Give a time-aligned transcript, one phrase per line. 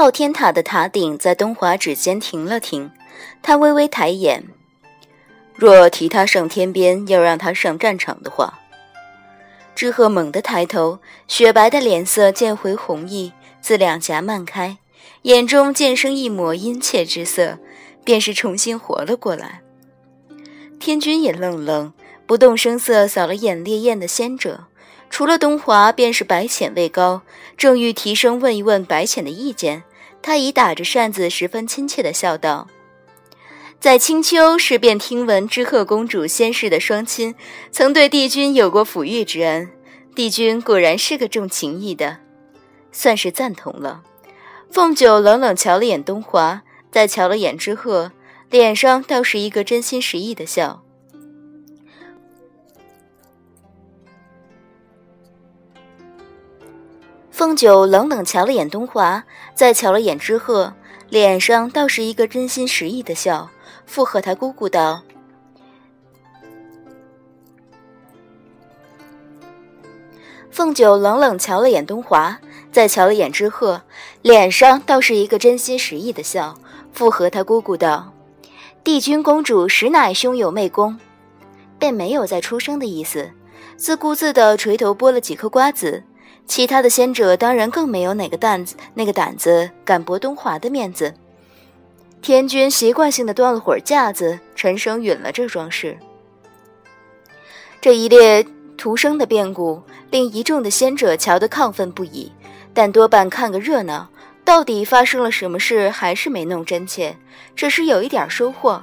[0.00, 2.90] 昊天塔的塔顶在东华指尖停了停，
[3.42, 4.44] 他微微抬眼。
[5.54, 8.60] 若提他上天边，要让他上战场的话，
[9.74, 14.78] 知鹤猛地抬头，雪白的脸色渐回红意，自两颊漫开，
[15.24, 17.58] 眼中渐生一抹殷切之色，
[18.02, 19.60] 便是重新活了过来。
[20.78, 21.92] 天君也愣愣，
[22.24, 24.64] 不动声色扫了眼烈焰的仙者，
[25.10, 27.20] 除了东华，便是白浅位高。
[27.58, 29.82] 正欲提声问一问白浅的意见，
[30.22, 32.68] 他已打着扇子，十分亲切地笑道。
[33.78, 37.34] 在青丘时便听闻知鹤公主先世的双亲
[37.72, 39.70] 曾对帝君有过抚育之恩，
[40.14, 42.18] 帝君果然是个重情义的，
[42.92, 44.02] 算是赞同了。
[44.70, 46.62] 凤九冷冷瞧了眼东华，
[46.92, 48.12] 再瞧了眼知鹤，
[48.50, 50.82] 脸上倒是一个真心实意的笑。
[57.40, 59.24] 凤九冷冷瞧了眼东华，
[59.54, 60.74] 再瞧了眼知鹤，
[61.08, 63.48] 脸上倒是一个真心实意的笑。
[63.86, 65.00] 附和他姑姑道
[70.52, 72.38] ：“凤九冷冷瞧了眼东华，
[72.70, 73.80] 再瞧了眼知鹤，
[74.20, 76.58] 脸上倒是一个真心实意的笑。
[76.92, 78.12] 附和他姑姑道
[78.84, 81.00] ：‘帝君公主实乃兄友妹恭，
[81.78, 83.30] 便没有再出声的意思，
[83.78, 86.02] 自顾自的垂头剥了几颗瓜子。
[86.50, 91.14] 其他的仙者当然更没有哪个胆子，那个胆子敢驳东华的面子。’”
[92.20, 95.96] 天君习惯性的端了会儿架子，沉声允了这桩事。
[97.80, 98.44] 这一列
[98.76, 102.32] 徒生的变故，令一众的仙者瞧得亢奋不已，
[102.74, 104.08] 但多半看个热闹。
[104.44, 107.16] 到底发生了什么事，还是没弄真切。
[107.54, 108.82] 只是有一点收获，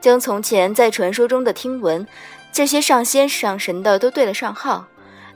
[0.00, 2.06] 将从前在传说中的听闻，
[2.50, 4.86] 这些上仙上神的都对了上号。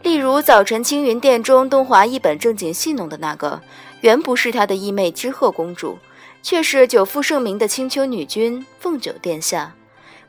[0.03, 3.61] 例如早晨青云殿中，东华一本正经戏弄的那个，
[4.01, 5.99] 原不是他的义妹知鹤公主。
[6.43, 9.75] 却是久负盛名的青丘女君凤九殿下，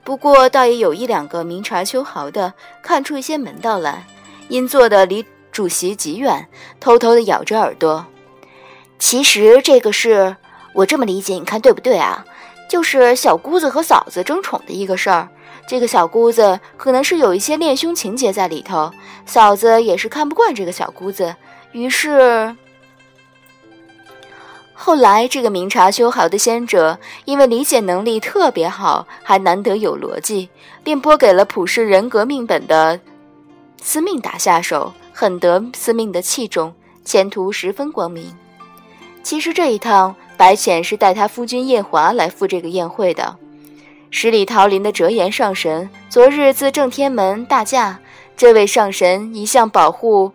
[0.04, 4.08] 不过倒也有一两个明察秋毫的看出一些门道来，
[4.48, 6.48] 因坐的离主席极远，
[6.80, 8.04] 偷偷的咬着耳朵。
[8.98, 10.38] 其实这个事
[10.74, 12.26] 我这么理解，你看对不对啊？
[12.68, 15.30] 就是小姑子和嫂子争宠的一个事儿。
[15.68, 18.90] 这个小姑子可能是有一些恋兄情节在里头，
[19.26, 21.36] 嫂子也是看不惯这个小姑子，
[21.74, 22.56] 于是。
[24.74, 30.50] 后来，这个明察秋毫的仙者，因为理解能力特别好，还难得有逻辑，
[30.84, 32.98] 便拨给了普世人格命本的
[33.82, 36.74] 司命打下手，很得司命的器重，
[37.04, 38.34] 前途十分光明。
[39.24, 43.36] 其实这一趟，白浅是带他夫君夜华来赴这个宴会的。
[44.10, 48.00] 十里桃林的折颜上神，昨日自正天门大驾，
[48.38, 50.32] 这位上神一向保护，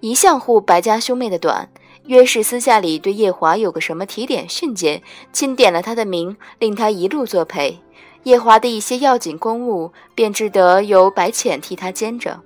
[0.00, 1.68] 一向护白家兄妹的短。
[2.06, 5.02] 约是私下里对夜华有个什么提点训诫，
[5.32, 7.80] 钦点了他的名，令他一路作陪。
[8.24, 12.40] 夜华的一些要紧公务，便只得由白浅替他兼着。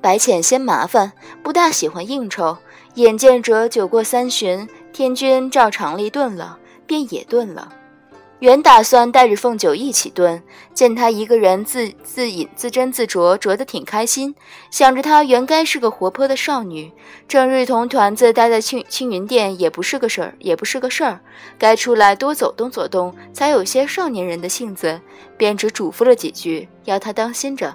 [0.00, 1.12] 白浅嫌麻烦，
[1.44, 2.58] 不大喜欢应酬。
[2.94, 7.72] 眼见着酒过三巡，天君照常例顿了，便也顿了。
[8.40, 10.42] 原打算带着凤九一起炖，
[10.74, 14.34] 见他一个人自自饮自斟自酌，酌得挺开心。
[14.70, 16.92] 想着她原该是个活泼的少女，
[17.26, 21.20] 整日同团子待在青青云殿也不是个事儿，也不是个事儿。
[21.56, 25.00] 该出来多走动走动，才有些少年人的性子。
[25.38, 27.74] 便只嘱咐了几句，要他当心着。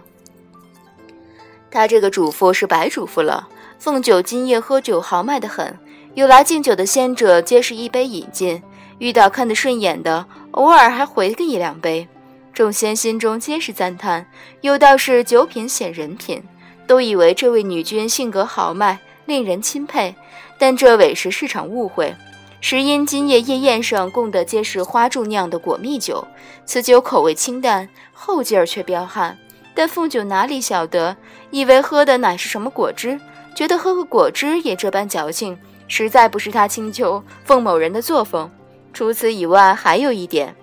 [1.72, 3.47] 他这个嘱咐是白嘱咐了。
[3.80, 5.78] 凤九今夜喝酒豪迈得很，
[6.14, 8.62] 有来敬酒的仙者皆是一杯饮尽，
[8.99, 10.25] 遇到看得顺眼的。
[10.51, 12.07] 偶尔还回个一两杯，
[12.53, 14.25] 众仙心中皆是赞叹，
[14.61, 16.43] 又道是酒品显人品，
[16.87, 20.13] 都以为这位女君性格豪迈，令人钦佩。
[20.57, 22.13] 但这委实是场误会，
[22.59, 26.28] 实因今夜夜宴上供的皆是花柱酿的果蜜酒，
[26.66, 29.37] 此酒口味清淡，后劲儿却彪悍。
[29.73, 31.16] 但凤九哪里晓得，
[31.52, 33.17] 以为喝的乃是什么果汁，
[33.55, 35.57] 觉得喝个果汁也这般矫情，
[35.87, 38.49] 实在不是他青丘凤某人的作风。
[38.94, 40.56] 除此以外，还有一点，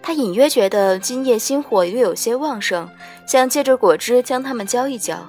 [0.00, 2.88] 他隐约觉得今夜心火又有些旺盛，
[3.26, 5.28] 想借着果汁将他们浇一浇。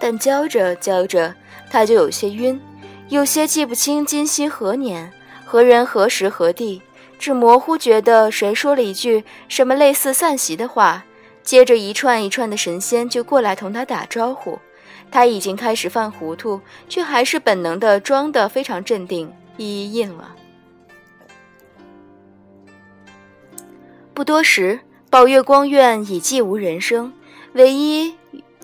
[0.00, 1.34] 但浇着浇着，
[1.70, 2.58] 他就有些晕，
[3.08, 5.12] 有些记不清今夕何年、
[5.44, 6.80] 何人、何时、何地，
[7.18, 11.04] 只模糊觉得谁说了一句什么类似散席的话，
[11.42, 14.58] 接着一串一串的神仙就过来同他打招呼。
[15.10, 20.36] 他已经开始犯糊涂，却还是本能的装得非常镇定，一一应了。
[24.20, 24.78] 不多时，
[25.08, 27.10] 宝月光院已寂无人声，
[27.54, 28.14] 唯一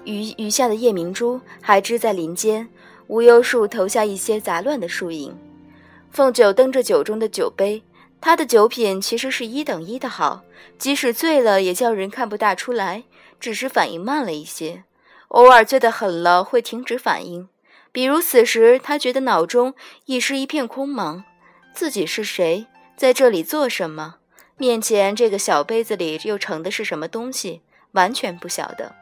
[0.04, 2.68] 余余下的夜明珠还支在林间。
[3.06, 5.34] 无忧树投下一些杂乱的树影。
[6.10, 7.82] 凤九蹬着酒中的酒杯，
[8.20, 10.42] 他的酒品其实是一等一的好，
[10.76, 13.04] 即使醉了也叫人看不大出来，
[13.40, 14.84] 只是反应慢了一些。
[15.28, 17.48] 偶尔醉得狠了，会停止反应。
[17.90, 19.72] 比如此时，他觉得脑中
[20.04, 21.22] 已是一片空茫，
[21.72, 24.16] 自己是谁，在这里做什么？
[24.58, 27.60] 面前这个小杯子里又盛的是什么东西？
[27.92, 28.94] 完全不晓得。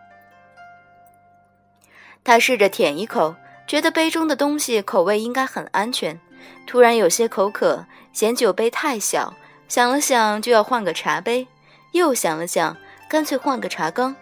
[2.25, 3.37] 他试着舔一口，
[3.67, 6.19] 觉得杯中的东西口味应该很安全。
[6.67, 9.35] 突然有些口渴，嫌酒杯太小，
[9.69, 11.47] 想了想就要换个茶杯，
[11.93, 12.77] 又想了想，
[13.09, 14.17] 干脆换个茶缸。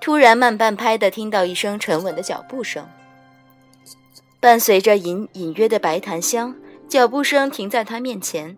[0.00, 2.88] 突然慢半拍的听到一声沉稳的脚步声，
[4.40, 6.54] 伴随着隐隐约的白檀香，
[6.88, 8.56] 脚步声停在他面前。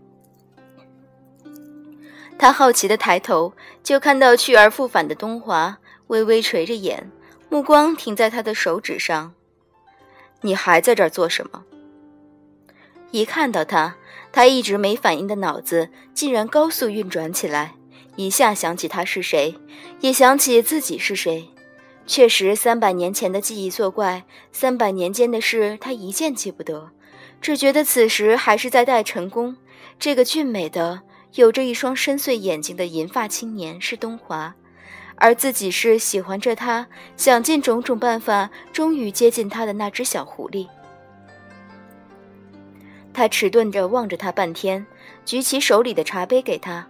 [2.38, 3.52] 他好奇的抬头，
[3.82, 7.10] 就看到去而复返的东华，微微垂着眼，
[7.48, 9.32] 目光停在他的手指上。
[10.40, 11.64] 你还在这儿做什么？
[13.12, 13.94] 一看到他，
[14.32, 17.74] 他一直没反应的脑子竟然高速运转起来。
[18.16, 19.54] 一下想起他是谁，
[20.00, 21.48] 也想起自己是谁。
[22.06, 26.90] 确实，三百年前的记忆作怪，三百年间的事他一件记不得，
[27.40, 29.56] 只觉得此时还是在待成功。
[29.98, 31.02] 这个俊美的、
[31.34, 34.54] 有着一双深邃眼睛的银发青年是东华，
[35.16, 36.86] 而自己是喜欢着他，
[37.16, 40.68] 想尽种种办法，终于接近他的那只小狐狸。
[43.14, 44.84] 他迟钝着望着他半天，
[45.24, 46.86] 举起手里的茶杯给他。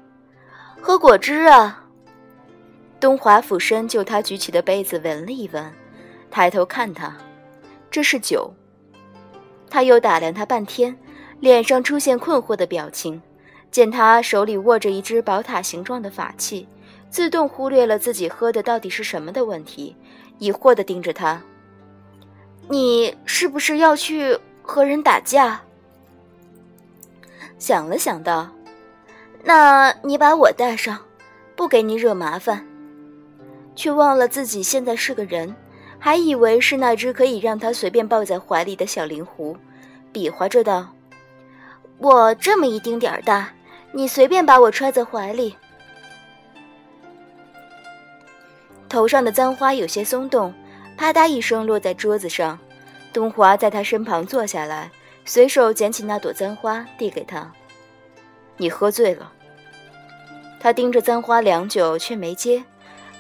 [0.81, 1.85] 喝果汁啊！
[2.99, 5.73] 东华俯身就他举起的杯子闻了一闻，
[6.31, 7.17] 抬头看他，
[7.93, 8.53] 这是酒。
[9.71, 10.97] 他又打量他半天，
[11.39, 13.23] 脸上出现困惑的表情。
[13.73, 16.69] 见他手里握着一只宝塔形状的法器，
[17.11, 19.97] 自动忽略了自己喝的到底是什么的问题，
[20.39, 21.43] 疑惑地盯着他
[22.69, 25.61] ：“你是不是要去和人打架？”
[27.59, 28.49] 想了想道。
[29.45, 31.01] 那你把我带上，
[31.57, 32.65] 不给你惹麻烦，
[33.75, 35.53] 却忘了自己现在是个人，
[35.99, 39.57] 还以为是那只可以让他随便抱在怀里的小灵狐，
[40.13, 40.95] 比划着道
[41.99, 43.53] ：“我这么一丁点儿大，
[43.93, 45.57] 你随便把我揣在怀里。”
[48.89, 50.53] 头上的簪花有些松动，
[50.97, 52.59] 啪嗒一声落在桌子上。
[53.13, 54.91] 东华在他身旁坐下来，
[55.25, 57.51] 随手捡起那朵簪花递给他。
[58.57, 59.33] 你喝醉了。
[60.61, 62.63] 他盯着簪花良久，却没接，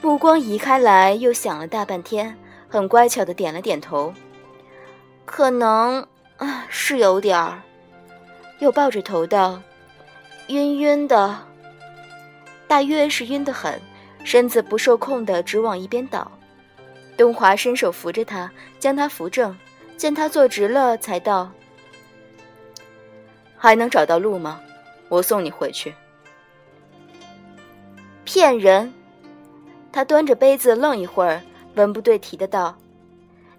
[0.00, 2.36] 目光移开来，又想了大半天，
[2.68, 4.12] 很乖巧的点了点头。
[5.24, 7.62] 可能啊，是有点儿。
[8.60, 9.60] 又抱着头道
[10.52, 11.38] ：“晕晕的，
[12.68, 13.80] 大约是晕得很，
[14.22, 16.30] 身子不受控的直往一边倒。”
[17.16, 19.56] 东华伸手扶着他，将他扶正，
[19.96, 21.50] 见他坐直了，才道
[23.56, 24.60] ：“还能找到路吗？”
[25.08, 25.94] 我送你回去。
[28.24, 28.92] 骗人！
[29.92, 31.42] 他端着杯子愣一会儿，
[31.74, 32.74] 文不对题的道：“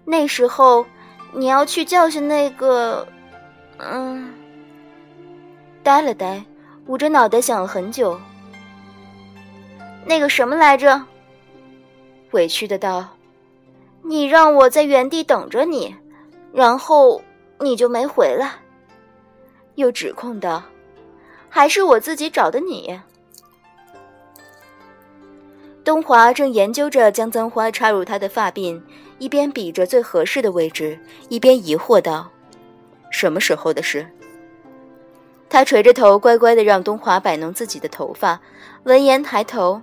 [0.04, 0.84] 那时候
[1.32, 3.06] 你要去教训那个……
[3.78, 4.34] 嗯。”
[5.84, 6.44] 呆了呆，
[6.86, 8.20] 捂着脑袋想了很久。
[10.04, 11.02] 那个什么来着？
[12.32, 13.16] 委屈的道
[14.02, 15.94] ：“你让我在原地等着你，
[16.52, 17.22] 然后
[17.60, 18.52] 你就没回来。”
[19.76, 20.62] 又指控道。
[21.48, 23.00] 还是我自己找的你。
[25.84, 28.82] 东华正研究着将簪花插入他的发鬓，
[29.20, 30.98] 一边比着最合适的位置，
[31.28, 32.28] 一边疑惑道
[33.08, 34.04] ：“什么时候的事？”
[35.54, 38.40] 他垂着头，乖乖的让东华摆弄自己的头发。
[38.82, 39.80] 闻言抬头：“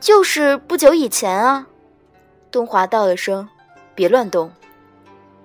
[0.00, 1.68] 就是不久以前啊。”
[2.50, 3.48] 东华道了声
[3.94, 4.50] ：“别乱动。”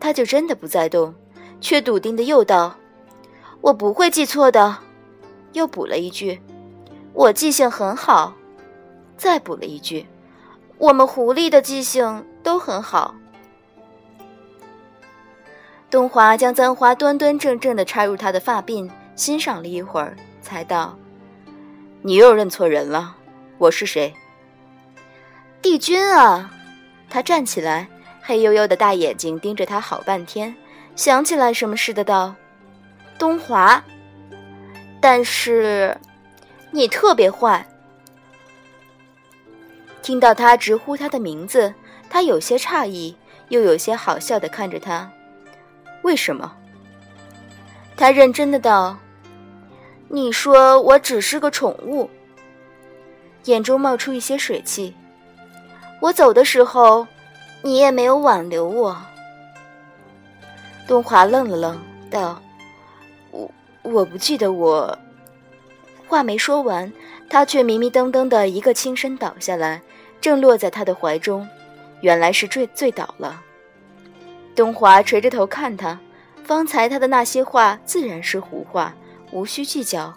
[0.02, 1.14] 他就真的不再动，
[1.62, 2.78] 却笃定的又道
[3.62, 4.76] ：“我不会记错的。”
[5.54, 6.42] 又补了一句
[7.14, 8.34] ：“我记性很好。”
[9.18, 10.08] 再补了一句
[10.80, 13.14] ：“我们狐狸的记性都很好。”
[15.92, 20.98] 东华将簪花端端正正地插入他的发鬓，欣赏了一会儿，才道
[22.04, 23.18] ：“你又认错人了。
[23.58, 24.14] 我是谁？”
[25.60, 26.54] 帝君啊！
[27.10, 27.88] 他站起来，
[28.22, 30.56] 黑黝黝的大眼睛盯着他好半天，
[30.96, 32.36] 想起来什么似的道
[33.18, 33.84] ：“东华。”
[35.02, 35.98] 但是，
[36.70, 37.66] 你特别坏。
[40.04, 41.74] 听到他直呼他的名字，
[42.08, 43.18] 他有些诧异，
[43.50, 45.12] 又有些好笑的看着他。
[46.04, 46.56] 为什么？
[47.96, 48.96] 他认真的道
[50.10, 52.10] ：“你说我只是个宠物。”
[53.46, 54.94] 眼中冒出一些水汽。
[56.02, 57.08] 我走的时候，
[57.62, 58.98] 你也没有挽留我。
[60.88, 62.42] 东华愣了愣，道
[63.32, 63.50] ：“我
[63.84, 64.98] 我不记得我。”
[66.08, 66.92] 话没说完，
[67.30, 69.82] 他却迷迷瞪瞪的一个轻身倒下来，
[70.22, 71.48] 正落在他的怀中。
[72.02, 73.42] 原来是醉醉倒了。
[74.56, 76.00] 东华垂着头看他，
[76.44, 78.94] 方才他的那些话自然是胡话，
[79.32, 80.16] 无需计较。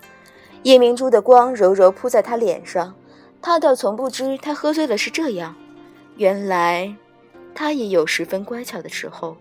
[0.62, 2.94] 夜明珠的光柔柔扑在他脸上，
[3.40, 5.54] 他倒从不知他喝醉了是这样。
[6.16, 6.94] 原来，
[7.54, 9.36] 他也有十分乖巧的时候。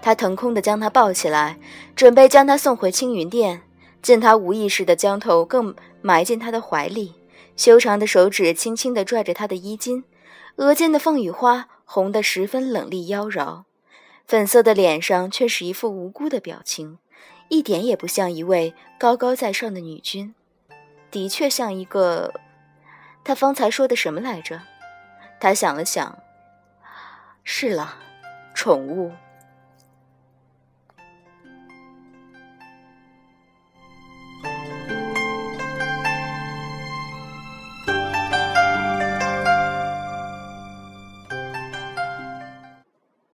[0.00, 1.58] 他腾空地将他抱起来，
[1.96, 3.62] 准备将他送回青云殿。
[4.02, 7.14] 见他无意识地将头更埋进他的怀里，
[7.56, 10.04] 修长的手指轻轻地拽着他的衣襟，
[10.56, 13.62] 额间的凤羽花红得十分冷厉妖娆，
[14.26, 16.98] 粉色的脸上却是一副无辜的表情，
[17.54, 20.34] 一点也不像一位高高在上的女君，
[21.12, 22.34] 的确像一个……
[23.22, 24.60] 她方才说的什么来着？
[25.38, 26.18] 她想了想，
[27.44, 27.96] 是了，
[28.54, 29.12] 宠物。